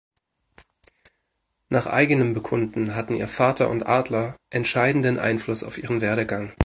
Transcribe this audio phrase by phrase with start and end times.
[1.69, 6.53] Nach eigenem Bekunden hatten ihr Vater und Adler entscheidenden Einfluss auf ihren Werdegang.